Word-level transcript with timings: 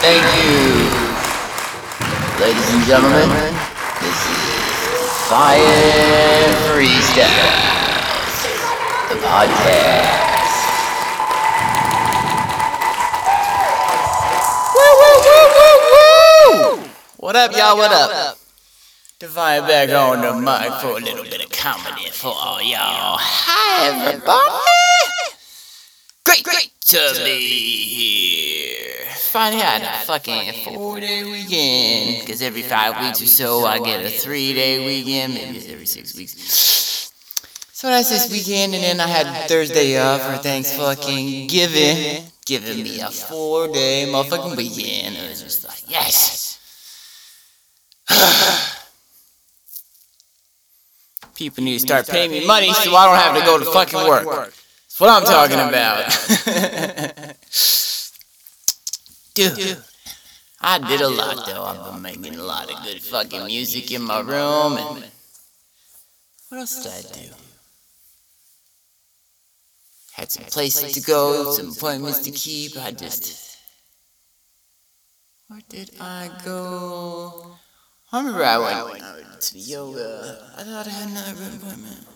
Thank 0.00 0.22
you. 0.38 0.54
Ladies 2.40 2.70
and 2.72 2.84
gentlemen, 2.86 3.28
this 4.00 4.18
is 4.30 4.46
Fire 5.26 6.54
Freestyles, 6.70 8.46
the 9.08 9.16
podcast. 9.26 10.14
Woo! 14.76 16.78
What 17.16 17.34
up, 17.34 17.50
y'all? 17.56 17.76
What 17.76 17.90
up? 17.90 18.38
Divine 19.18 19.62
back 19.62 19.90
on 19.90 20.20
the 20.20 20.32
mic 20.32 20.72
for 20.80 20.96
a 20.96 21.00
little 21.00 21.24
bit 21.24 21.44
of 21.44 21.50
comedy 21.50 22.08
for 22.10 22.28
all 22.28 22.62
y'all. 22.62 23.16
Hi, 23.18 24.06
everybody. 24.06 24.62
Great, 26.24 26.44
great 26.44 26.70
to 26.86 27.20
be 27.24 27.40
here. 27.40 28.67
Finally 29.28 29.60
had 29.60 29.82
a 29.82 30.06
fucking 30.06 30.52
four-day 30.64 31.22
weekend. 31.24 32.20
Because 32.20 32.40
every 32.40 32.62
five 32.62 32.98
weeks 33.04 33.20
or 33.20 33.26
so, 33.26 33.66
I 33.66 33.78
get 33.78 34.02
a 34.04 34.08
three-day 34.08 34.86
weekend. 34.86 35.34
Maybe 35.34 35.70
every 35.70 35.84
six 35.84 36.16
weeks. 36.16 37.12
So 37.72 37.88
that's 37.88 38.08
this 38.08 38.30
weekend, 38.32 38.74
and 38.74 38.82
then 38.82 39.00
I 39.00 39.06
had 39.06 39.48
Thursday 39.48 40.00
off 40.00 40.22
for 40.22 40.38
thanks 40.42 40.74
fucking 40.74 41.46
giving, 41.46 42.24
giving 42.46 42.82
me 42.82 43.00
a 43.00 43.10
four-day 43.10 44.06
motherfucking 44.08 44.56
weekend. 44.56 45.16
It 45.16 45.28
was 45.28 45.42
just 45.42 45.68
like, 45.68 45.84
yes. 45.88 46.58
People 51.34 51.62
need 51.64 51.74
to 51.74 51.80
start 51.80 52.08
paying 52.08 52.30
me 52.30 52.46
money 52.46 52.72
so 52.72 52.96
I 52.96 53.06
don't 53.06 53.16
have 53.16 53.38
to 53.38 53.44
go 53.46 53.58
to 53.58 53.64
fucking 53.66 54.08
work. 54.08 54.24
That's 54.24 54.98
what 54.98 55.10
I'm 55.10 55.24
talking 55.24 55.60
about. 55.60 57.14
Dude, 59.38 59.76
I 60.60 60.78
did 60.78 61.00
a 61.00 61.08
lot 61.08 61.46
though. 61.46 61.62
I've 61.62 61.92
been 61.92 62.02
making 62.02 62.34
a 62.34 62.42
lot 62.42 62.68
of 62.68 62.82
good 62.82 63.00
fucking 63.00 63.46
music 63.46 63.92
in 63.92 64.02
my 64.02 64.18
room. 64.18 64.76
And 64.76 65.04
what 66.48 66.58
else 66.58 66.82
did 66.82 66.92
I 66.92 67.22
do? 67.22 67.30
Had 70.14 70.32
some 70.32 70.44
places 70.46 70.94
to 70.94 71.00
go, 71.02 71.52
some 71.52 71.70
appointments 71.70 72.18
to 72.24 72.32
keep. 72.32 72.76
I 72.76 72.90
just. 72.90 73.58
Where 75.46 75.60
did 75.68 75.92
I 76.00 76.30
go? 76.44 77.58
I 78.10 78.18
remember 78.18 78.44
I 78.44 78.58
went 78.58 79.02
uh, 79.04 79.36
to 79.38 79.54
the 79.54 79.60
yoga. 79.60 80.50
I 80.56 80.64
thought 80.64 80.86
I 80.88 80.90
had 80.90 81.10
another 81.10 81.56
appointment. 81.56 82.06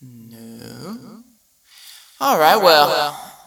No. 0.00 1.24
All 2.20 2.38
right, 2.38 2.56
well. 2.56 3.37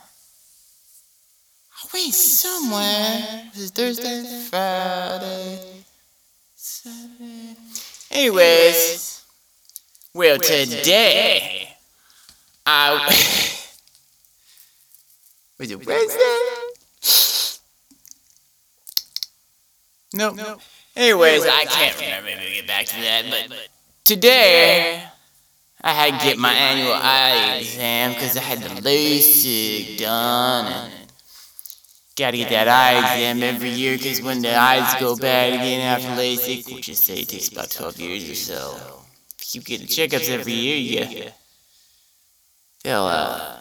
Went 1.94 2.14
somewhere. 2.14 3.50
Was 3.53 3.66
it 3.66 3.73
Thursday, 3.73 4.45
Friday, 4.50 5.84
Saturday? 6.56 7.56
Anyways, 8.09 9.25
well, 10.14 10.38
today 10.38 11.75
I 12.66 13.08
was 15.59 15.72
it 15.72 15.86
Wednesday? 15.86 16.38
Nope. 20.14 20.36
nope. 20.36 20.62
Anyways, 20.95 21.45
I 21.45 21.64
can't 21.66 21.95
remember. 22.00 22.25
Maybe 22.30 22.42
we'll 22.42 22.53
get 22.53 22.67
back 22.67 22.86
to 22.86 22.95
that. 23.02 23.25
But 23.30 23.69
today, 24.06 25.03
I 25.81 25.94
had 25.94 26.19
to 26.19 26.25
get 26.25 26.38
my 26.38 26.53
annual 26.53 26.94
eye 26.94 27.58
exam 27.59 28.14
because 28.14 28.38
I 28.38 28.42
had 28.42 28.59
the 28.59 28.69
LASIK 28.81 29.97
done. 29.97 31.00
Gotta 32.17 32.37
get 32.37 32.49
that 32.49 32.67
eye 32.67 32.99
exam 32.99 33.41
every 33.41 33.69
year 33.69 33.97
because 33.97 34.21
when 34.21 34.41
the 34.41 34.53
eyes 34.53 34.99
go 34.99 35.15
bad 35.15 35.53
again 35.53 35.79
after 35.79 36.09
LASIK, 36.09 36.73
which 36.75 36.89
is 36.89 36.99
say 36.99 37.21
it 37.21 37.29
takes 37.29 37.47
about 37.47 37.71
12 37.71 37.99
years 37.99 38.29
or 38.29 38.35
so, 38.35 39.01
if 39.39 39.55
you 39.55 39.61
get 39.61 39.81
checkups 39.81 40.29
every 40.29 40.51
year, 40.51 40.75
you, 40.75 41.31
they'll 42.83 43.03
uh, 43.03 43.59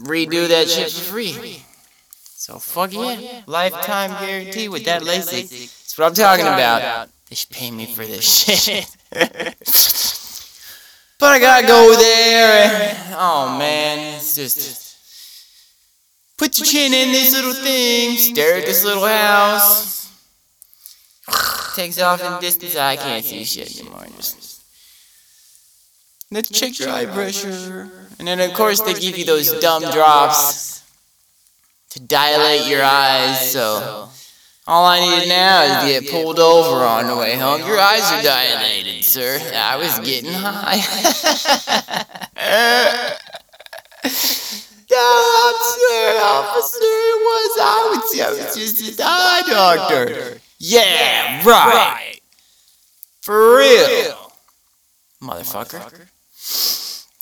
redo 0.00 0.48
that 0.48 0.68
shit 0.68 0.90
for 0.90 1.04
free. 1.04 1.62
So 2.10 2.58
fuck 2.58 2.92
yeah. 2.92 3.42
Lifetime 3.46 4.10
guarantee 4.26 4.68
with 4.68 4.84
that 4.86 5.02
LASIK. 5.02 5.48
That's 5.48 5.96
what 5.96 6.06
I'm 6.08 6.14
talking 6.14 6.46
about. 6.46 7.08
They 7.28 7.36
should 7.36 7.50
pay 7.50 7.70
me 7.70 7.86
for 7.86 8.04
this 8.04 8.24
shit. 8.24 8.84
but 11.20 11.28
I 11.28 11.38
gotta 11.38 11.66
go 11.68 11.96
there. 11.96 12.90
And, 12.90 13.14
oh 13.16 13.56
man, 13.56 14.16
it's 14.16 14.34
just. 14.34 14.81
Put 16.38 16.58
your 16.58 16.66
chin 16.66 16.92
in 16.92 17.12
this 17.12 17.32
little 17.32 17.54
thing. 17.54 18.16
Stare 18.16 18.58
at 18.58 18.66
this 18.66 18.84
little 18.84 19.06
house. 19.06 20.10
Takes 21.76 22.00
off 22.00 22.22
in 22.22 22.40
distance. 22.40 22.76
I 22.76 22.96
can't 22.96 23.24
see 23.24 23.44
shit 23.44 23.80
anymore. 23.80 24.06
Just. 24.16 24.62
Let's 26.30 26.48
check 26.48 26.78
your 26.78 26.88
eye 26.88 27.06
pressure. 27.06 27.90
And 28.18 28.26
then 28.26 28.40
of 28.40 28.54
course 28.54 28.80
they 28.80 28.94
give 28.94 29.18
you 29.18 29.24
those 29.24 29.52
dumb 29.60 29.82
drops 29.92 30.82
to 31.90 32.00
dilate 32.00 32.66
your 32.66 32.82
eyes. 32.82 33.52
So 33.52 34.08
all 34.66 34.84
I 34.86 35.00
need 35.00 35.28
now 35.28 35.62
is 35.62 36.00
get 36.00 36.10
pulled 36.10 36.38
over 36.38 36.84
on 36.84 37.06
the 37.06 37.16
way 37.16 37.36
home. 37.36 37.60
Your 37.66 37.78
eyes 37.78 38.10
are 38.12 38.22
dilated, 38.22 39.04
sir. 39.04 39.38
I 39.54 39.76
was 39.76 39.98
getting 39.98 40.32
high. 40.32 40.80
no, 44.92 45.52
sir, 45.60 46.20
officer. 46.22 46.78
It 46.80 47.18
was 47.26 47.58
I 47.60 47.88
was, 47.90 48.20
I 48.20 48.30
was 48.30 48.54
just 48.54 49.00
a 49.00 49.02
eye 49.04 49.42
doctor. 49.46 50.38
Yeah, 50.58 51.42
right. 51.44 52.20
For 53.22 53.56
real, 53.58 54.32
motherfucker. 55.22 56.08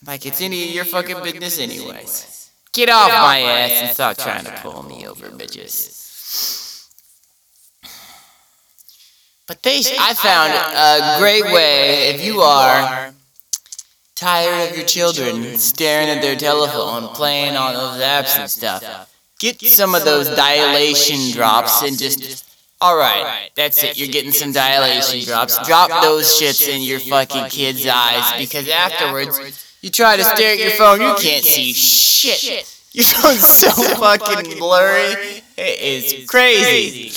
Like 0.06 0.26
it's 0.26 0.41
any 0.41 0.69
of 0.69 0.75
your 0.75 0.84
fucking 0.84 1.22
business, 1.22 1.59
anyways. 1.60 2.50
Get 2.72 2.88
off 2.88 3.10
my 3.10 3.41
ass 3.41 3.70
and 3.72 3.91
stop 3.91 4.16
trying 4.16 4.44
to 4.44 4.53
pull 4.62 4.82
me 4.82 5.06
over, 5.06 5.28
bitches. 5.28 5.98
But 9.47 9.62
they, 9.64 9.82
I 9.98 10.14
found 10.14 10.53
a 10.53 11.19
great 11.19 11.44
way 11.44 12.10
if 12.10 12.25
you 12.25 12.41
are 12.41 13.12
tired 14.20 14.70
of 14.70 14.76
your 14.76 14.86
children 14.86 15.56
staring 15.56 16.08
at 16.08 16.20
their 16.20 16.36
telephone, 16.36 17.08
playing 17.14 17.56
on 17.56 17.75
those 17.75 18.03
apps 18.03 18.38
and 18.38 18.50
stuff. 18.50 19.10
Get 19.38 19.60
some 19.62 19.94
of 19.94 20.04
those 20.04 20.28
dilation 20.28 21.32
drops 21.32 21.82
and 21.82 21.98
just. 21.98 22.47
Alright, 22.82 23.50
that's 23.56 23.82
it. 23.82 23.98
You're 23.98 24.09
getting 24.09 24.32
some 24.32 24.53
dilation 24.53 25.20
drops. 25.25 25.66
Drop 25.66 26.03
those 26.03 26.25
shits 26.41 26.66
in 26.69 26.80
your 26.82 26.98
fucking 26.98 27.50
kids' 27.50 27.86
eyes 27.86 28.38
because 28.38 28.69
afterwards. 28.69 29.66
You 29.82 29.88
try 29.88 30.16
to 30.16 30.25
stare 30.25 30.53
at 30.53 30.59
your 30.59 30.72
phone, 30.72 31.00
you 31.00 31.14
can't 31.19 31.44
see 31.44 31.72
shit. 31.72 32.76
Your 32.92 33.04
phone's 33.04 33.47
so 33.47 33.70
fucking 33.70 34.59
blurry. 34.59 35.42
It 35.56 35.80
is 35.80 36.28
crazy. 36.28 37.10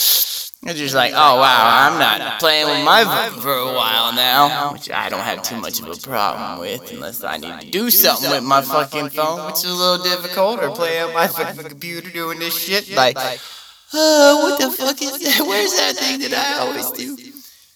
You're 0.66 0.76
just 0.76 0.96
like, 0.96 1.12
oh 1.14 1.40
wow, 1.40 1.90
I'm 1.90 2.00
not 2.00 2.40
playing 2.40 2.68
with 2.68 2.86
my 2.86 3.04
phone 3.04 3.42
for 3.42 3.54
a 3.54 3.74
while 3.74 4.14
now, 4.14 4.72
which 4.72 4.90
I 4.90 5.10
don't 5.10 5.20
have 5.20 5.44
too 5.44 5.58
much 5.58 5.82
of 5.82 5.90
a 5.90 5.96
problem 5.96 6.60
with, 6.60 6.90
unless 6.94 7.22
I 7.22 7.36
need 7.36 7.60
to 7.60 7.70
do 7.70 7.90
something 7.90 8.30
with 8.30 8.44
my 8.44 8.62
fucking 8.62 9.10
phone, 9.10 9.46
which 9.46 9.58
is 9.58 9.66
a 9.66 9.74
little 9.74 10.02
difficult, 10.02 10.64
or 10.64 10.70
play 10.72 11.02
on 11.02 11.14
my 11.14 11.28
fucking 11.28 11.66
computer 11.66 12.10
doing 12.10 12.40
this 12.40 12.58
shit. 12.58 12.90
Like, 12.96 13.18
oh, 13.94 14.44
what 14.44 14.62
the 14.62 14.72
fuck 14.72 15.02
is 15.02 15.20
that? 15.20 15.42
Where's 15.46 15.76
that 15.76 15.98
thing 15.98 16.20
that 16.22 16.34
I 16.34 16.60
always 16.60 16.90
do? 16.92 17.18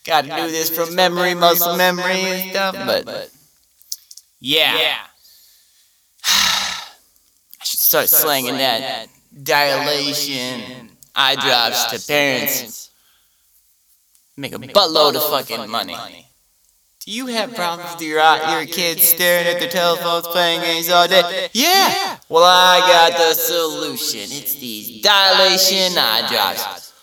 Got 0.05 0.23
to 0.23 0.29
do 0.29 0.49
this 0.49 0.69
from 0.69 0.95
memory, 0.95 1.33
muscle 1.33 1.75
memory 1.75 2.21
and 2.21 2.51
stuff, 2.51 2.73
but. 2.73 3.29
Yeah. 4.39 4.95
I 6.25 7.63
should 7.65 7.81
start 7.81 8.07
slanging 8.07 8.57
that 8.57 9.09
dilation 9.43 10.96
eye 11.17 11.35
drops 11.35 11.85
to 11.87 12.07
parents. 12.07 12.91
Make 14.37 14.53
a 14.53 14.59
buttload 14.59 15.15
of 15.15 15.23
fucking 15.29 15.69
money. 15.69 15.97
Do 16.99 17.11
you 17.11 17.27
have 17.27 17.55
problems 17.55 17.93
with 17.93 18.01
your, 18.01 18.19
your 18.19 18.65
kids 18.65 19.03
staring 19.03 19.47
at 19.47 19.59
their 19.59 19.69
telephones 19.69 20.27
playing 20.27 20.61
games 20.61 20.89
all 20.89 21.07
day? 21.07 21.49
Yeah! 21.53 22.17
Well, 22.29 22.43
I 22.43 22.79
got 22.79 23.17
the 23.17 23.33
solution. 23.33 24.19
It's 24.23 24.55
these 24.55 25.01
dilation 25.01 25.97
eye 25.97 26.27
drops. 26.29 26.93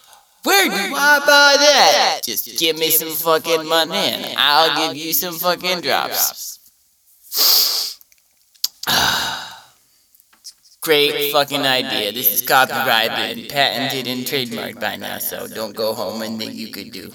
Where 0.42 0.68
do 0.68 0.74
I 0.76 1.18
buy 1.20 1.56
that? 1.58 2.20
Just 2.22 2.58
give 2.58 2.78
me 2.78 2.90
some 2.90 3.12
fucking 3.12 3.66
money 3.66 3.96
and 3.96 4.34
I'll 4.36 4.88
give 4.88 4.96
you 4.96 5.14
some 5.14 5.34
fucking 5.34 5.80
drops. 5.80 6.60
Great 10.84 11.32
fucking 11.32 11.62
idea. 11.62 12.12
This 12.12 12.30
is 12.30 12.42
copyrighted 12.42 13.38
and 13.38 13.48
patented 13.48 14.06
and 14.06 14.26
trademarked 14.26 14.78
by 14.78 14.96
now, 14.96 15.16
so 15.16 15.48
don't 15.48 15.74
go 15.74 15.94
home 15.94 16.20
and 16.20 16.38
think 16.38 16.52
you 16.52 16.68
could 16.68 16.92
do 16.92 17.10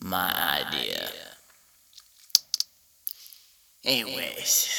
my 0.00 0.62
idea. 0.62 1.08
Anyways. 3.84 4.70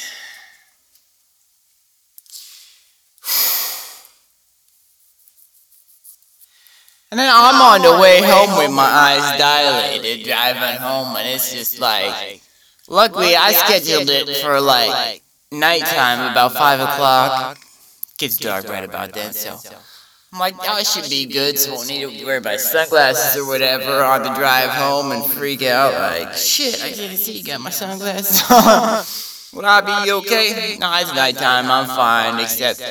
And 7.10 7.20
then 7.20 7.30
I'm 7.30 7.60
on 7.60 7.82
the 7.82 8.00
way 8.00 8.22
home 8.22 8.56
with 8.56 8.70
my 8.70 8.82
eyes 8.82 9.38
dilated, 9.38 10.24
driving 10.24 10.80
home, 10.80 11.16
and 11.16 11.28
it's 11.28 11.52
just 11.52 11.78
like, 11.80 12.40
luckily 12.88 13.36
I 13.36 13.52
scheduled 13.52 14.08
it 14.08 14.38
for 14.38 14.58
like 14.58 15.20
nighttime, 15.52 16.32
about 16.32 16.54
five 16.54 16.80
o'clock. 16.80 17.58
Gets 18.20 18.36
dark 18.36 18.68
right 18.68 18.84
about 18.84 19.14
then, 19.14 19.32
so 19.32 19.58
I'm 20.30 20.38
like, 20.38 20.54
oh, 20.60 20.68
I 20.68 20.82
should 20.82 21.08
be 21.08 21.24
good, 21.24 21.58
so 21.58 21.72
I 21.72 21.74
won't 21.74 21.88
need 21.88 22.18
to 22.18 22.24
wear 22.26 22.38
my 22.42 22.56
sunglasses 22.56 23.40
or 23.40 23.46
whatever 23.48 24.04
on 24.04 24.22
the 24.22 24.34
drive 24.34 24.68
home 24.68 25.10
and 25.10 25.24
freak 25.24 25.62
out 25.62 25.94
like, 25.94 26.34
shit, 26.34 26.84
I 26.84 26.92
can't 26.92 27.18
see, 27.18 27.42
got 27.42 27.62
my 27.62 27.70
sunglasses 27.70 28.42
on. 28.50 29.56
Would 29.56 29.64
I 29.64 30.04
be 30.04 30.12
okay? 30.12 30.76
No, 30.78 30.92
it's 31.00 31.14
nighttime, 31.14 31.70
I'm 31.70 31.86
fine, 31.86 32.38
except 32.40 32.82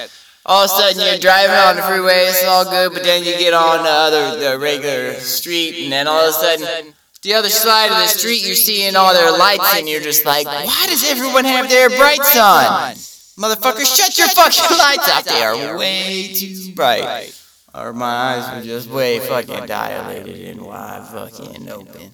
all 0.48 0.66
of 0.66 0.72
a 0.72 0.74
sudden 0.74 1.00
you're 1.06 1.20
driving 1.20 1.56
on 1.56 1.76
the 1.76 1.84
freeway, 1.84 2.26
it's 2.26 2.44
all 2.46 2.66
good, 2.66 2.92
but 2.94 3.04
then 3.04 3.24
you 3.24 3.38
get 3.38 3.54
on 3.54 3.84
the 3.84 3.90
other, 3.90 4.40
the 4.40 4.58
regular 4.58 5.14
street, 5.20 5.84
and 5.84 5.94
then 5.94 6.08
all 6.08 6.22
of 6.28 6.30
a 6.30 6.34
sudden, 6.34 6.94
the 7.22 7.36
other 7.36 7.50
side 7.50 7.92
of 7.92 7.98
the 7.98 8.08
street, 8.08 8.44
you're 8.44 8.56
seeing 8.56 8.96
all 8.96 9.14
their 9.14 9.32
lights, 9.32 9.78
and 9.78 9.88
you're 9.88 10.02
just 10.02 10.26
like, 10.26 10.48
why 10.48 10.86
does 10.88 11.08
everyone 11.08 11.46
have 11.46 11.70
their 11.70 11.88
brights 11.90 12.36
on? 12.36 12.96
Motherfucker, 13.40 13.86
shut 13.86 14.18
your 14.18 14.28
fucking 14.28 14.78
lights 14.78 15.10
off. 15.10 15.24
They 15.24 15.42
are 15.42 15.78
way 15.78 16.34
too 16.34 16.74
bright. 16.76 17.34
Or 17.74 17.94
my 17.94 18.06
eyes 18.06 18.56
were 18.56 18.64
just 18.64 18.90
way 18.90 19.20
fucking 19.20 19.66
dilated 19.66 20.50
and 20.50 20.62
wide 20.62 21.08
fucking 21.08 21.70
open. 21.70 22.12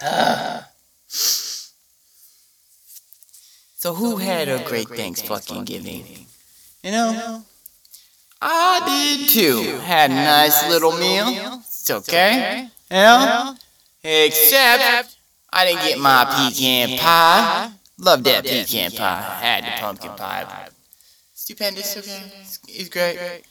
So 3.82 3.94
who 3.94 4.18
had 4.18 4.48
a 4.48 4.62
great 4.62 4.88
thanks 4.88 5.20
fucking 5.22 5.64
giving? 5.64 6.04
You 6.84 6.92
know? 6.92 7.44
I 8.40 9.16
did 9.18 9.28
too. 9.28 9.78
Had 9.78 10.12
a 10.12 10.14
nice 10.14 10.68
little 10.68 10.92
meal. 10.92 11.60
It's 11.66 11.90
okay. 11.90 12.68
You 12.92 12.96
know? 12.96 13.56
Except 14.04 15.16
I 15.52 15.66
didn't 15.66 15.82
get 15.82 15.98
my 15.98 16.24
pecan 16.26 16.96
pie. 16.96 17.72
Love 17.98 18.24
that 18.24 18.44
pecan 18.44 18.90
pie. 18.90 19.38
Had 19.40 19.64
the 19.64 19.80
pumpkin 19.80 20.10
pie. 20.12 20.68
Stupendous, 21.34 21.96
okay? 21.96 22.22
It's 22.68 22.88
great. 22.88 23.42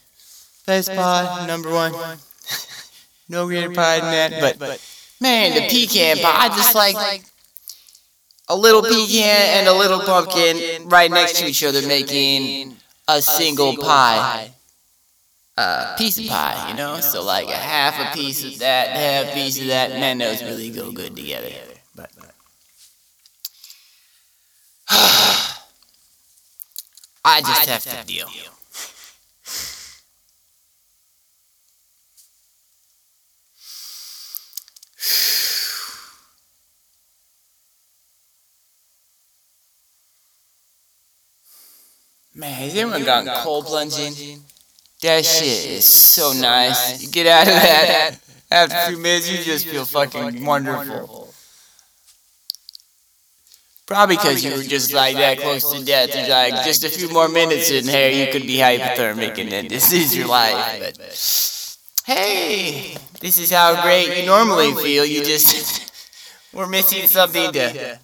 Best 0.66 0.88
pie, 0.88 1.46
number 1.46 1.70
one. 1.70 1.92
no 3.28 3.46
greater 3.46 3.70
pie 3.70 4.00
than 4.00 4.30
that, 4.30 4.58
but 4.58 4.80
man, 5.20 5.54
the 5.54 5.68
pecan 5.68 6.18
pie, 6.18 6.46
I 6.46 6.48
just 6.48 6.74
like 6.74 6.94
like 6.94 7.22
a 8.48 8.56
little 8.56 8.82
pecan 8.82 9.58
and 9.58 9.68
a 9.68 9.72
little 9.72 10.00
pumpkin 10.00 10.88
right 10.88 11.10
next 11.10 11.38
to 11.38 11.46
each 11.46 11.64
other 11.64 11.86
making 11.86 12.76
a 13.08 13.22
single 13.22 13.76
pie. 13.76 14.52
Uh, 15.56 15.94
piece 15.96 16.18
of 16.18 16.26
pie, 16.26 16.70
you 16.70 16.76
know? 16.76 16.98
So 17.00 17.22
like 17.22 17.46
a 17.46 17.52
half 17.52 18.00
a 18.00 18.16
piece 18.16 18.42
of 18.42 18.58
that, 18.60 18.88
half 18.88 19.30
a 19.30 19.34
piece 19.34 19.60
of 19.60 19.66
that, 19.66 19.90
man, 19.90 20.18
those 20.18 20.42
really 20.42 20.70
go 20.70 20.90
good 20.90 21.14
together. 21.14 21.50
But 21.94 22.10
I 27.24 27.40
just 27.40 27.68
have 27.68 27.84
to 27.84 28.06
deal. 28.06 28.28
Man, 42.34 42.52
has 42.54 42.74
anyone 42.74 43.04
gotten 43.04 43.32
cold 43.42 43.66
plunging? 43.66 44.40
That 45.02 45.24
shit 45.24 45.66
is 45.66 45.84
so 45.84 46.32
nice. 46.32 47.02
You 47.02 47.10
get 47.10 47.26
out 47.26 47.46
of 47.48 47.54
that 47.54 48.16
after 48.50 48.76
a 48.76 48.86
few 48.88 48.98
minutes, 48.98 49.30
you 49.30 49.38
just 49.44 49.66
feel 49.66 49.84
fucking 49.84 50.44
wonderful. 50.44 51.31
Probably 53.92 54.16
because 54.16 54.42
you 54.42 54.56
were 54.56 54.62
just 54.62 54.94
like 54.94 55.16
that 55.16 55.38
close 55.38 55.70
to 55.70 55.84
death. 55.84 56.14
You're 56.16 56.28
like, 56.28 56.64
just 56.64 56.82
a 56.82 56.88
few 56.88 57.10
more 57.10 57.28
minutes 57.28 57.70
in 57.70 57.86
here, 57.86 58.08
you 58.08 58.32
could 58.32 58.46
be 58.46 58.56
hypothermic, 58.56 59.38
and 59.38 59.52
then 59.52 59.68
this 59.68 59.92
is 59.92 60.16
your 60.16 60.28
life. 60.28 60.80
But 60.80 60.96
hey, 62.06 62.96
this 63.20 63.36
is 63.36 63.50
how 63.50 63.82
great 63.82 64.18
you 64.18 64.24
normally 64.24 64.72
feel. 64.82 65.04
You 65.04 65.22
just 65.22 65.92
we're 66.54 66.66
missing 66.66 67.06
something 67.06 67.52
to 67.52 67.98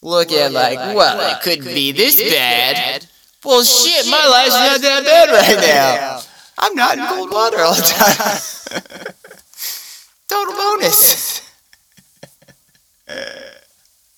look 0.00 0.30
at. 0.30 0.52
Like, 0.52 0.78
well, 0.94 1.36
it 1.36 1.42
could 1.42 1.64
be 1.64 1.90
this 1.90 2.20
bad. 2.20 3.04
Well, 3.44 3.64
shit, 3.64 4.06
my 4.08 4.26
life's 4.26 4.54
not 4.54 4.80
that 4.80 5.04
bad 5.04 5.30
right 5.30 5.60
now. 5.60 6.20
I'm 6.58 6.74
not 6.74 6.98
in 6.98 7.06
cold 7.06 7.32
water 7.32 7.60
all 7.60 7.74
the 7.74 7.82
time. 7.82 8.38
Total 10.28 10.54
bonus. 10.54 11.42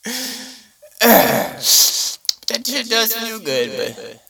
that 0.05 1.61
shit 2.67 2.89
does 2.89 3.15
feel 3.15 3.39
good, 3.41 3.71
but 3.77 4.23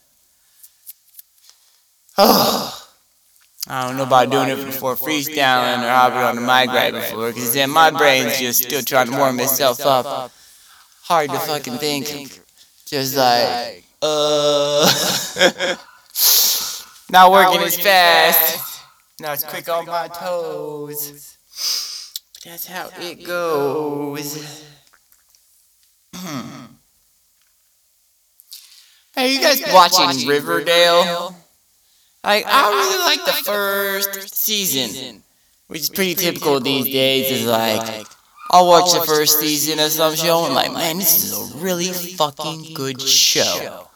oh, 2.17 2.87
I 3.67 3.87
don't 3.87 3.97
know 3.97 4.03
about 4.03 4.31
doing 4.31 4.49
it 4.49 4.65
before 4.65 4.95
freestyling 4.95 5.83
or 5.83 5.89
hopping 5.89 6.17
on 6.17 6.35
the 6.35 6.41
mic 6.41 6.67
right 6.69 6.93
before, 6.93 7.27
because 7.27 7.53
then 7.53 7.69
my 7.69 7.91
brain's 7.91 8.39
just 8.39 8.63
still 8.63 8.81
trying 8.81 9.07
to 9.07 9.17
warm 9.17 9.39
itself 9.39 9.85
up. 9.85 10.31
Hard 11.03 11.29
to 11.29 11.39
fucking 11.39 11.77
think. 11.77 12.39
Just 12.85 13.15
like, 13.15 13.83
uh, 14.01 14.85
not 17.11 17.31
working 17.31 17.61
as 17.61 17.79
fast. 17.79 18.81
Now 19.19 19.33
it's 19.33 19.43
quick 19.43 19.69
on 19.69 19.85
my 19.85 20.07
toes. 20.07 21.37
But 22.33 22.43
that's 22.43 22.65
how 22.65 22.89
it 22.99 23.23
goes. 23.23 24.65
Hey, 29.15 29.33
you 29.33 29.41
guys 29.41 29.61
watching 29.73 30.27
Riverdale? 30.27 31.35
Like, 32.23 32.45
I 32.47 32.69
really 32.69 32.97
like 33.03 33.25
the 33.25 33.43
first 33.43 34.35
season, 34.35 35.23
which 35.67 35.81
is 35.81 35.89
pretty 35.89 36.15
typical 36.15 36.59
these 36.59 36.85
days. 36.85 37.31
Is 37.31 37.47
like, 37.47 38.05
I'll 38.51 38.67
watch 38.67 38.93
the 38.93 39.01
first 39.05 39.39
season 39.39 39.79
of 39.79 39.91
some 39.91 40.15
show 40.15 40.45
and 40.45 40.53
like, 40.53 40.71
man, 40.71 40.97
this 40.97 41.23
is 41.23 41.33
a 41.33 41.57
really 41.57 41.87
fucking 41.87 42.73
good 42.73 43.01
show. 43.01 43.87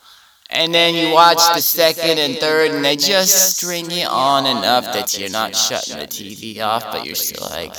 And 0.49 0.73
then 0.73 0.95
you 0.95 1.13
watch 1.13 1.41
the 1.55 1.61
second 1.61 2.17
and 2.19 2.37
third, 2.37 2.71
and 2.71 2.85
they 2.85 2.95
just 2.95 3.57
string 3.57 3.91
it 3.91 4.07
on 4.07 4.45
enough 4.45 4.85
that 4.85 5.17
you're 5.17 5.29
not 5.29 5.55
shutting 5.55 5.97
the 5.97 6.07
TV 6.07 6.59
off, 6.61 6.91
but 6.91 7.05
you're 7.05 7.15
still 7.15 7.47
like 7.49 7.73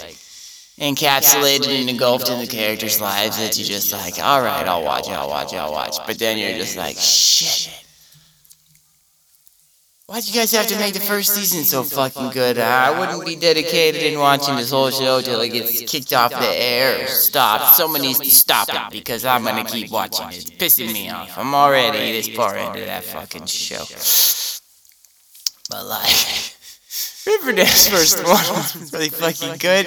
encapsulated 0.78 1.80
and 1.80 1.88
engulfed 1.88 2.28
in 2.28 2.38
the 2.38 2.46
characters' 2.46 3.00
lives 3.00 3.38
that 3.38 3.56
you're 3.56 3.66
just 3.66 3.92
like, 3.92 4.18
all 4.18 4.42
right, 4.42 4.66
I'll 4.66 4.84
watch, 4.84 5.08
I'll 5.08 5.28
watch, 5.28 5.54
I'll 5.54 5.72
watch. 5.72 5.96
But 6.06 6.18
then 6.18 6.38
you're 6.38 6.58
just 6.58 6.76
like, 6.76 6.96
shit. 6.96 7.72
Why'd 10.06 10.24
you 10.24 10.34
guys 10.34 10.52
have 10.52 10.68
to 10.68 10.78
make 10.78 10.94
the 10.94 11.00
first 11.00 11.34
season 11.34 11.64
so 11.64 11.82
fucking 11.82 12.30
good? 12.30 12.58
I 12.58 12.96
wouldn't 12.96 13.26
be 13.26 13.34
dedicated 13.34 14.02
in 14.04 14.20
watching 14.20 14.54
this 14.54 14.70
whole 14.70 14.90
show 14.90 15.20
till 15.20 15.40
it 15.40 15.48
gets 15.48 15.80
kicked 15.90 16.12
off 16.12 16.30
the 16.30 16.46
air 16.46 17.02
or 17.02 17.06
stopped. 17.08 17.74
Someone 17.74 18.02
needs 18.02 18.20
to 18.20 18.30
stop 18.30 18.68
it 18.68 18.92
because 18.92 19.24
I'm 19.24 19.42
gonna 19.42 19.64
keep 19.64 19.90
watching 19.90 20.28
it. 20.28 20.36
It's 20.36 20.50
pissing 20.50 20.92
me 20.92 21.10
off. 21.10 21.36
I'm 21.36 21.52
already 21.56 22.12
this 22.12 22.28
far 22.28 22.56
into 22.56 22.84
that 22.84 23.02
fucking 23.02 23.46
show. 23.46 23.82
But 25.70 25.86
like, 25.86 26.54
Riverdale's 27.26 27.88
first 27.88 28.18
one 28.22 28.36
was 28.36 28.92
really 28.92 29.08
fucking 29.08 29.56
good. 29.58 29.86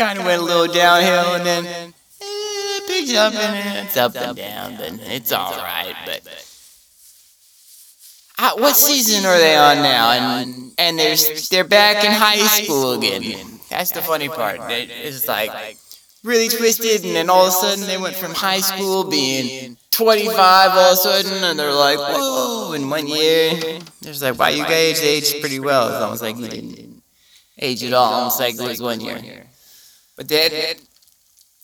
Kind 0.00 0.18
of 0.18 0.24
went 0.24 0.40
a 0.40 0.44
little 0.46 0.72
downhill 0.72 1.34
and 1.34 1.44
then 1.44 1.66
eh, 1.66 1.92
it 2.22 2.86
picks 2.86 3.14
up 3.14 3.34
and 3.34 3.86
it's 3.86 3.98
up 3.98 4.16
and 4.16 4.34
down, 4.34 4.76
but 4.78 4.98
it's 5.02 5.30
alright. 5.30 5.94
But 6.06 6.22
uh, 8.38 8.52
what 8.56 8.76
season 8.76 9.26
are 9.26 9.36
they 9.36 9.54
on 9.54 9.76
now? 9.82 10.12
And 10.12 10.72
and 10.78 10.98
they're 10.98 11.16
they're 11.50 11.64
back 11.64 12.02
in 12.02 12.12
high 12.12 12.38
school 12.38 12.94
again. 12.94 13.60
That's 13.68 13.90
the 13.90 14.00
funny 14.00 14.30
part. 14.30 14.60
It's 14.70 15.28
like 15.28 15.76
really 16.24 16.48
twisted, 16.48 17.04
and 17.04 17.14
then 17.14 17.28
all 17.28 17.42
of 17.42 17.48
a 17.48 17.52
sudden 17.52 17.86
they 17.86 17.98
went 17.98 18.16
from 18.16 18.32
high 18.32 18.60
school 18.60 19.04
being 19.04 19.76
25 19.90 20.34
all 20.38 20.78
of 20.78 20.92
a 20.94 20.96
sudden, 20.96 21.44
and 21.44 21.58
they're 21.58 21.74
like, 21.74 21.98
whoa! 21.98 22.72
In 22.72 22.88
one 22.88 23.06
year, 23.06 23.80
there's 24.00 24.22
like, 24.22 24.38
wow, 24.38 24.48
you 24.48 24.64
guys 24.64 25.02
aged 25.02 25.42
pretty 25.42 25.60
well. 25.60 25.90
It's 25.92 26.02
almost 26.02 26.22
like 26.22 26.38
you 26.38 26.48
didn't 26.48 27.02
age 27.58 27.84
at 27.84 27.92
all. 27.92 28.14
Almost 28.14 28.40
like 28.40 28.54
it 28.54 28.62
was 28.62 28.80
one 28.80 29.02
year. 29.02 29.44
But 30.20 30.28
then 30.28 30.76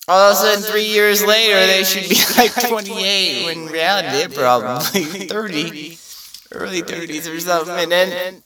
all 0.09 0.31
of 0.31 0.33
a 0.33 0.37
sudden, 0.37 0.63
three 0.63 0.87
years 0.87 1.23
later, 1.23 1.67
they 1.67 1.85
should 1.85 2.09
be 2.09 2.17
like 2.39 2.55
28. 2.55 3.45
When 3.45 3.59
in 3.59 3.67
reality, 3.67 4.09
they're 4.09 4.31
probably 4.31 5.03
30 5.29 5.99
early 6.53 6.81
30s 6.81 7.31
or 7.31 7.39
something, 7.39 7.75
and 7.75 7.93
then 7.93 8.43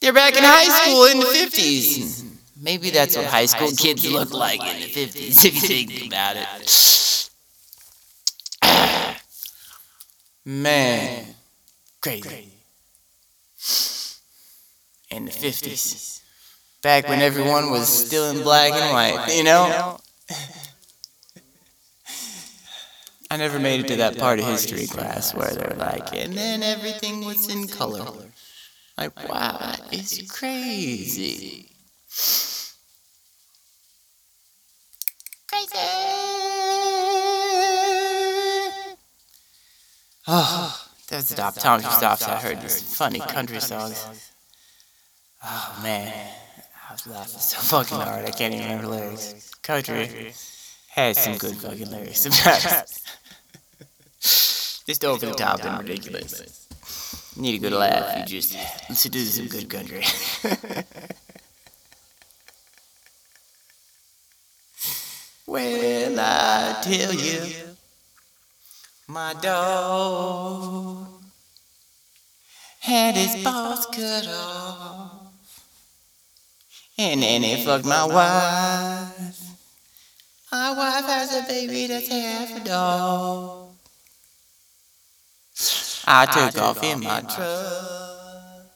they're 0.00 0.14
back 0.14 0.38
in 0.38 0.42
high 0.42 0.64
school 0.64 1.04
in 1.04 1.20
the 1.20 1.26
50s. 1.26 2.24
Maybe 2.62 2.88
that's 2.88 3.14
what 3.14 3.26
high 3.26 3.44
school 3.44 3.72
kids 3.72 4.10
look 4.10 4.32
like 4.32 4.62
in 4.62 4.80
the 4.80 4.86
50s, 4.86 5.44
if 5.44 5.54
you 5.54 5.60
think 5.60 6.06
about 6.06 6.36
it. 6.38 7.30
Man, 10.46 11.26
crazy. 12.00 12.52
in 15.10 15.26
the 15.26 15.30
50s. 15.30 16.11
Back 16.82 17.08
when 17.08 17.20
everyone 17.20 17.70
was 17.70 17.88
still 17.88 18.30
in 18.30 18.42
black 18.42 18.72
and 18.72 18.92
white, 18.92 19.36
you 19.36 19.44
know? 19.44 20.00
I 23.30 23.36
never 23.36 23.60
made 23.60 23.80
it 23.80 23.88
to 23.88 23.96
that 23.96 24.18
part 24.18 24.40
of 24.40 24.46
history 24.46 24.88
class 24.88 25.32
where 25.32 25.50
they're 25.50 25.76
like, 25.78 26.12
and 26.12 26.34
then 26.34 26.64
everything 26.64 27.24
was 27.24 27.48
in 27.48 27.68
color. 27.68 28.04
Like, 28.98 29.16
wow, 29.28 29.58
that 29.60 29.92
is 29.92 30.28
crazy. 30.28 31.68
Crazy! 35.48 35.68
Oh, 40.28 40.86
there's 41.08 41.30
the 41.30 41.34
optometry 41.34 41.90
stops. 41.90 42.22
I 42.28 42.38
heard 42.38 42.62
these 42.62 42.80
funny 42.80 43.18
country 43.18 43.58
songs. 43.60 44.32
Oh, 45.44 45.80
man. 45.82 46.32
I 46.92 46.94
was 46.94 47.06
laughing 47.06 47.40
so 47.40 47.56
fucking 47.56 47.96
hard, 47.96 48.26
I 48.26 48.30
can't 48.32 48.52
even 48.52 48.66
remember 48.66 48.88
lyrics. 48.88 49.50
Country 49.62 50.34
has 50.90 51.16
some 51.16 51.38
good 51.38 51.56
fucking 51.56 51.90
lyrics 51.90 52.20
sometimes. 52.20 53.02
Just 54.20 55.02
over 55.02 55.24
the 55.24 55.32
top 55.32 55.64
and 55.64 55.88
ridiculous. 55.88 56.68
Need 57.34 57.54
a 57.54 57.58
good 57.60 57.72
laugh, 57.72 58.18
you 58.18 58.26
just 58.40 58.54
listen 58.90 59.10
to 59.10 59.24
some 59.24 59.46
good 59.46 59.70
country. 59.70 60.04
when 65.46 66.18
I 66.18 66.78
tell 66.82 67.14
you, 67.14 67.54
my 69.08 69.32
dog 69.40 71.08
had 72.80 73.14
his 73.14 73.42
balls 73.42 73.86
cut 73.86 74.28
off. 74.28 74.81
And 76.98 77.22
then 77.22 77.42
he 77.42 77.64
fucked 77.64 77.84
my 77.84 78.04
wife. 78.04 79.40
My 80.52 80.72
wife 80.72 81.06
has 81.06 81.34
a 81.34 81.42
baby 81.48 81.86
that's 81.86 82.08
half 82.08 82.60
a 82.60 82.64
dog. 82.64 83.70
I 86.06 86.26
took 86.26 86.58
off 86.62 86.82
in 86.82 87.00
my 87.00 87.20
truck. 87.22 88.66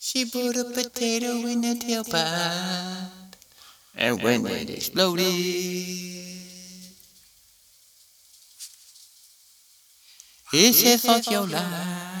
She 0.00 0.24
put 0.24 0.56
a 0.56 0.64
potato 0.64 1.46
in 1.46 1.60
the 1.60 1.74
tailpipe. 1.74 3.10
And 3.96 4.20
when 4.22 4.46
it 4.46 4.70
exploded, 4.70 5.24
he 10.50 10.72
said, 10.72 11.00
fuck 11.00 11.30
your 11.30 11.46
life. 11.46 12.13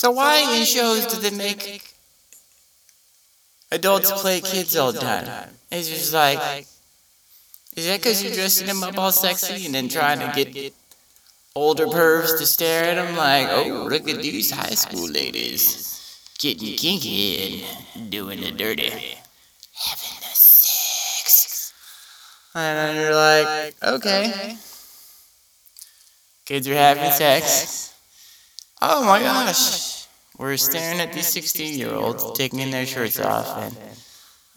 So 0.00 0.10
why 0.12 0.56
in 0.56 0.64
shows 0.64 1.04
do 1.04 1.20
they 1.20 1.36
make 1.36 1.92
adults 3.70 4.10
play 4.22 4.40
kids 4.40 4.74
all 4.74 4.92
the 4.92 4.98
time? 5.00 5.50
It's 5.70 5.90
just 5.90 6.14
like, 6.14 6.66
is 7.76 7.84
that 7.84 8.00
because 8.00 8.24
you're 8.24 8.32
dressing 8.32 8.66
them 8.66 8.82
up 8.82 8.96
all 8.96 9.12
sexy 9.12 9.66
and 9.66 9.74
then 9.74 9.90
trying 9.90 10.20
to 10.20 10.32
get 10.42 10.72
older 11.54 11.84
pervs 11.84 12.38
to 12.38 12.46
stare 12.46 12.84
at 12.84 12.94
them 12.94 13.14
like, 13.14 13.46
oh, 13.50 13.88
look 13.90 14.08
at 14.08 14.22
these 14.22 14.50
high 14.50 14.70
school 14.70 15.06
ladies 15.06 16.24
getting 16.38 16.78
kinky 16.78 17.62
and 17.94 18.10
doing 18.10 18.40
the 18.40 18.52
dirty, 18.52 18.88
having 18.88 20.16
the 20.24 20.32
sex. 20.32 21.74
And 22.54 22.78
then 22.78 22.96
you're 22.96 23.14
like, 23.14 23.74
okay, 23.82 24.56
kids 26.46 26.66
are 26.66 26.74
having 26.74 27.10
sex. 27.10 27.92
Oh 28.80 29.04
my 29.04 29.20
gosh. 29.20 29.89
We're 30.40 30.56
staring 30.56 31.00
at 31.00 31.12
these 31.12 31.26
16 31.26 31.78
year 31.78 31.92
olds 31.92 32.24
taking 32.32 32.70
their 32.70 32.86
shirts 32.86 33.20
off 33.20 33.58
and 33.58 33.76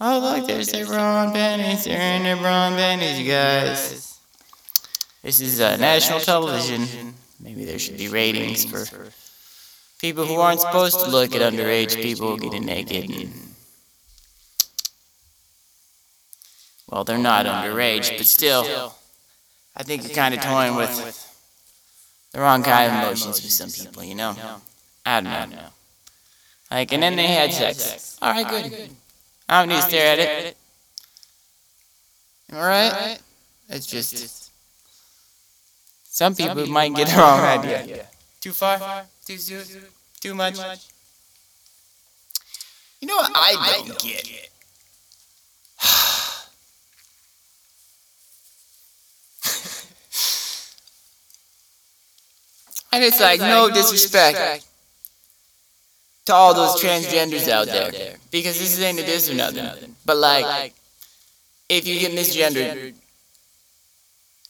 oh 0.00 0.18
look 0.18 0.46
there's 0.48 0.72
their 0.72 0.86
Ron 0.86 1.34
Bennies, 1.34 1.84
they're 1.84 2.16
in 2.16 2.22
their 2.22 2.36
Ron 2.36 2.72
Bennies, 2.72 3.18
you 3.20 3.30
guys. 3.30 4.18
This 5.22 5.40
is 5.40 5.60
uh, 5.60 5.76
national 5.76 6.20
television. 6.20 7.12
Maybe 7.38 7.66
there 7.66 7.78
should 7.78 7.98
be 7.98 8.08
ratings 8.08 8.64
for 8.64 9.10
people 10.00 10.24
who 10.24 10.36
aren't 10.36 10.60
supposed 10.60 11.00
to 11.00 11.10
look 11.10 11.34
at 11.34 11.42
underage 11.52 11.96
people 11.96 12.38
getting 12.38 12.64
naked. 12.64 13.10
And, 13.10 13.32
well, 16.88 17.04
they're 17.04 17.18
not 17.18 17.44
underage, 17.44 18.16
but 18.16 18.24
still, 18.24 18.94
I 19.76 19.82
think 19.82 20.04
you're 20.04 20.14
kind 20.14 20.32
of 20.32 20.40
toying 20.40 20.76
with 20.76 20.96
the 22.32 22.40
wrong 22.40 22.62
kind 22.62 22.90
of 22.90 23.02
emotions 23.02 23.42
with 23.42 23.52
some 23.52 23.68
people, 23.70 24.02
you 24.02 24.14
know? 24.14 24.34
I 25.06 25.20
don't 25.20 25.50
know. 25.50 25.58
Like, 26.70 26.92
and 26.92 27.02
then 27.02 27.16
they 27.16 27.26
had 27.26 27.52
sex. 27.52 28.18
Alright, 28.22 28.48
good. 28.48 28.90
I 29.48 29.60
don't 29.60 29.68
need 29.68 29.76
to 29.76 29.82
stare 29.82 30.12
at 30.12 30.18
it. 30.18 30.56
Alright? 32.52 33.18
It's 33.68 33.86
just. 33.86 34.50
Some 36.04 36.34
people 36.34 36.66
might 36.66 36.94
get 36.94 37.08
the 37.08 37.16
wrong 37.16 37.40
idea. 37.40 38.06
Too 38.40 38.52
far? 38.52 39.04
Too 39.26 39.36
soon? 39.36 39.82
Too 40.20 40.34
much? 40.34 40.58
You 43.00 43.08
know 43.08 43.16
what 43.16 43.32
I 43.34 43.82
don't 43.84 43.98
get? 43.98 44.50
And 52.92 53.02
it's 53.02 53.18
like 53.20 53.40
no 53.40 53.68
disrespect 53.70 54.64
to 56.26 56.34
all 56.34 56.54
those 56.54 56.82
transgenders 56.82 57.48
out 57.48 57.66
there. 57.66 58.16
Because 58.30 58.58
this 58.58 58.80
ain't 58.80 58.98
a 58.98 59.04
diss 59.04 59.30
or 59.30 59.34
nothing. 59.34 59.94
But 60.06 60.16
like, 60.16 60.74
if 61.68 61.86
you 61.86 61.98
get 61.98 62.12
misgendered, 62.12 62.94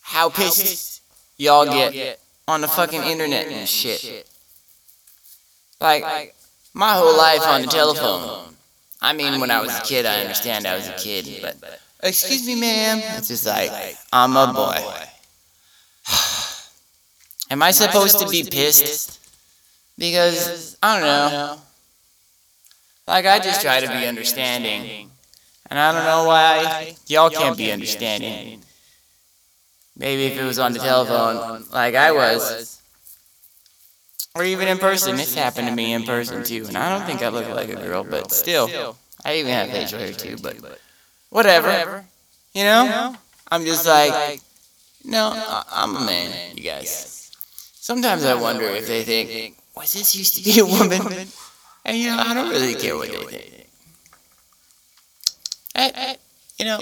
how 0.03 0.29
pissed 0.29 1.03
y'all 1.37 1.67
get 1.67 2.21
on 2.47 2.61
the 2.61 2.69
fucking 2.69 3.03
internet 3.03 3.47
and 3.47 3.69
shit. 3.69 4.29
Like, 5.81 6.35
my 6.73 6.95
whole 6.95 7.17
life 7.17 7.43
on 7.47 7.63
the 7.63 7.69
telephone. 7.69 8.55
I 9.01 9.13
mean, 9.13 9.41
when 9.41 9.51
I 9.51 9.61
was 9.61 9.77
a 9.77 9.83
kid, 9.83 10.07
I 10.07 10.21
understand 10.21 10.67
I 10.67 10.77
was 10.77 10.89
a 10.89 10.95
kid, 10.95 11.41
but 11.43 11.57
excuse 12.03 12.47
me, 12.47 12.59
ma'am. 12.59 13.01
It's 13.19 13.29
just 13.29 13.47
like, 13.47 13.71
I'm 14.13 14.37
a 14.37 14.53
boy. 14.53 14.79
Am 17.51 17.63
I 17.63 17.71
supposed 17.71 18.19
to 18.21 18.29
be 18.29 18.45
pissed? 18.45 19.21
Because, 19.99 20.77
I 20.83 20.99
don't 20.99 21.07
know. 21.07 21.59
Like, 23.07 23.27
I 23.27 23.39
just 23.39 23.61
try 23.61 23.81
to 23.81 23.89
be 23.89 24.07
understanding. 24.07 25.11
And 25.71 25.79
I 25.79 25.93
don't 25.93 26.05
know 26.05 26.27
why 26.27 26.95
y'all 27.07 27.31
can't 27.31 27.57
be 27.57 27.73
understanding. 27.73 28.63
Maybe 29.97 30.25
if 30.25 30.39
it 30.39 30.45
was 30.45 30.59
on 30.59 30.73
the 30.73 30.79
telephone, 30.79 31.65
like 31.73 31.95
I 31.95 32.13
was. 32.13 32.81
Or 34.35 34.43
even 34.45 34.67
in 34.69 34.79
person. 34.79 35.19
It's 35.19 35.35
happened 35.35 35.69
to 35.69 35.75
me 35.75 35.93
in 35.93 36.03
person 36.03 36.43
too. 36.43 36.65
And 36.67 36.77
I 36.77 36.97
don't 36.97 37.07
think 37.07 37.23
I 37.23 37.29
look 37.29 37.49
like 37.49 37.69
a 37.69 37.77
girl, 37.77 38.05
but 38.05 38.33
still. 38.33 38.97
I 39.25 39.37
even 39.37 39.53
have 39.53 39.71
facial 39.71 39.99
hair 39.99 40.13
too, 40.13 40.37
but 40.43 40.57
whatever. 41.31 42.05
You 42.53 42.65
know? 42.65 43.17
I'm 43.51 43.65
just 43.65 43.87
like, 43.87 44.41
no, 45.05 45.33
I'm 45.71 45.97
a 45.97 46.01
man, 46.01 46.57
you 46.57 46.65
guys. 46.65 47.31
Sometimes 47.75 48.25
I 48.25 48.35
wonder 48.35 48.65
if 48.65 48.87
they 48.87 49.03
think, 49.05 49.57
was 49.77 49.93
this 49.93 50.17
used 50.17 50.37
to 50.37 50.43
be 50.43 50.59
a 50.59 50.65
woman? 50.65 51.29
And 51.85 51.99
you 51.99 52.07
know, 52.07 52.17
I 52.19 52.35
don't 52.35 52.51
really 52.51 52.75
care 52.75 52.97
what 52.97 53.09
they 53.09 53.17
think. 53.19 53.51
You 56.59 56.65
know, 56.67 56.81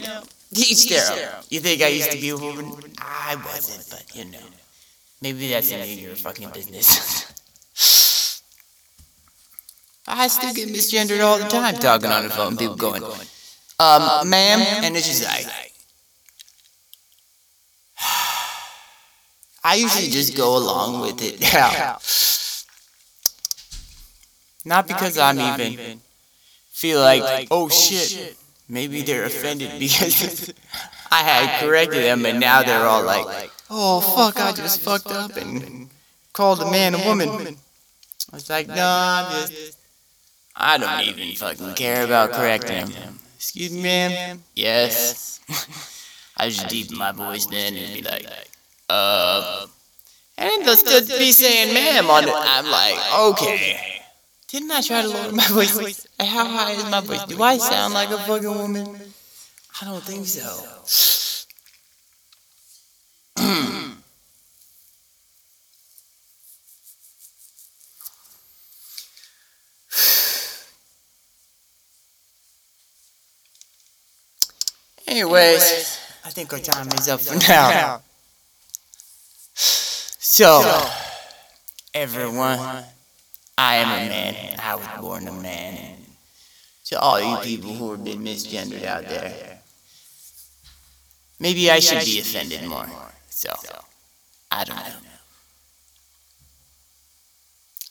each 0.55 0.89
their 0.89 1.37
own. 1.37 1.43
You 1.49 1.61
think 1.61 1.83
I 1.83 1.89
used 1.89 2.11
to 2.13 2.21
be 2.21 2.29
a 2.29 2.37
woman? 2.37 2.73
I 2.99 3.37
wasn't, 3.45 3.89
but 3.91 4.05
you 4.15 4.31
know, 4.31 4.39
maybe 5.21 5.49
that's 5.51 5.71
none 5.71 5.81
of 5.81 5.89
your 5.89 6.15
fucking 6.15 6.51
business. 6.51 7.29
I 10.07 10.29
still 10.29 10.53
get 10.53 10.69
misgendered 10.69 11.23
all 11.25 11.39
the 11.39 11.49
time 11.49 11.75
talking 11.77 12.11
on 12.11 12.25
the 12.25 12.31
phone. 12.31 12.57
People 12.57 12.75
going, 12.75 13.03
um, 13.79 14.29
ma'am, 14.29 14.61
and 14.85 14.97
it's 14.97 15.07
just 15.07 15.25
like, 15.25 15.47
I 19.65 19.77
usually 19.77 20.09
just 20.09 20.37
go 20.37 20.57
along 20.57 21.01
with 21.01 21.23
it. 21.23 21.41
Not 24.65 24.87
because 24.87 25.19
I'm 25.19 25.39
even 25.41 26.01
feel 26.71 27.01
like, 27.01 27.49
oh 27.51 27.69
shit, 27.69 28.37
maybe 28.69 29.03
they're 29.03 29.25
offended 29.25 29.79
because 29.79 30.53
I 31.11 31.23
had 31.23 31.61
corrected 31.61 32.05
them, 32.05 32.25
and 32.25 32.41
now 32.41 32.63
they're 32.63 32.87
all 32.87 33.05
like, 33.05 33.51
"Oh 33.69 34.01
fuck, 34.01 34.41
I 34.41 34.53
just 34.53 34.81
fucked 34.81 35.11
up 35.11 35.37
and 35.37 35.91
called 36.33 36.63
a 36.63 36.71
man 36.71 36.95
a 36.95 37.05
woman." 37.05 37.29
I 37.29 38.37
was 38.37 38.49
like, 38.49 38.69
"No, 38.69 38.75
I'm 38.77 39.47
just, 39.47 39.77
I 40.57 40.79
don't 40.79 41.01
even 41.07 41.35
fucking 41.37 41.75
care 41.75 42.05
about 42.05 42.33
correcting 42.33 42.87
him." 42.91 43.19
Excuse 43.37 43.73
me, 43.73 43.83
ma'am. 43.83 44.43
Yes. 44.55 45.41
I 46.37 46.49
just 46.49 46.69
deepen 46.69 46.97
my 46.97 47.13
voice 47.13 47.47
then 47.47 47.77
and 47.77 47.95
be 47.95 48.03
like, 48.03 48.27
"Uh," 48.89 49.67
and 50.39 50.65
they'll 50.65 50.77
still 50.77 51.01
be 51.19 51.33
saying 51.33 51.75
"ma'am" 51.75 52.09
on 52.09 52.25
it. 52.25 52.35
I'm 52.35 52.67
like, 52.71 52.99
"Okay." 53.33 54.02
Didn't 54.53 54.71
I 54.71 54.83
try 54.83 55.01
to 55.01 55.09
lower 55.09 55.33
my 55.33 55.47
voice? 55.47 56.07
How 56.21 56.45
high 56.45 56.73
is 56.73 56.85
my 56.91 57.01
voice? 57.01 57.25
Do 57.25 57.43
I 57.43 57.57
sound 57.57 57.95
like 57.95 58.11
a 58.11 58.19
fucking 58.19 58.55
woman? 58.55 58.87
I 59.81 59.85
don't 59.87 60.05
think 60.05 60.27
so. 60.27 60.43
Anyways, 75.07 75.99
I 76.27 76.31
think 76.31 76.53
our 76.53 76.59
time 76.59 76.89
is 76.89 77.09
up 77.09 77.23
for 77.23 77.39
now. 77.49 78.03
So, 79.55 80.63
everyone, 81.95 82.85
I 83.63 83.77
am 83.77 83.89
a 83.89 84.09
man. 84.09 84.35
I 84.59 84.75
was 84.75 84.89
born 85.01 85.29
a 85.29 85.33
man. 85.33 85.97
To 86.87 86.99
all 86.99 87.21
you 87.21 87.37
people 87.39 87.73
who 87.73 87.93
have 87.93 88.05
been 88.05 88.19
misgendered 88.19 88.85
out 88.85 89.05
there, 89.09 89.61
maybe 91.39 91.71
I 91.71 91.79
should 91.79 92.05
be 92.05 92.19
offended 92.19 92.65
more. 92.69 92.89
So, 93.31 93.51
I 94.51 94.65
don't 94.65 94.77
know. 94.77 94.83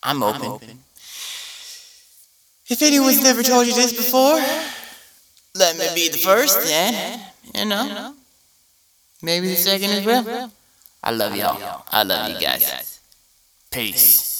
I'm 0.04 0.22
open. 0.24 0.84
If 2.68 2.82
anyone's 2.82 3.24
never 3.24 3.42
told 3.42 3.66
you 3.68 3.74
this 3.74 3.94
before, 3.94 4.40
let 5.56 5.78
me 5.78 5.88
be 5.96 6.10
the 6.10 6.18
first, 6.18 6.60
and, 6.70 7.22
you 7.56 7.66
know, 7.66 8.14
maybe 9.22 9.48
the 9.48 9.56
second 9.56 9.92
as 9.92 10.06
well. 10.06 10.52
I 11.02 11.12
love 11.12 11.36
y'all. 11.36 11.84
I 11.88 12.04
love 12.04 12.30
you 12.30 12.40
guys. 12.40 13.00
Peace. 13.72 14.31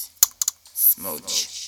Smooch. 1.02 1.61